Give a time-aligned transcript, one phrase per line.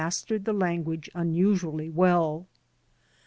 [0.09, 2.47] stered the language unusually well.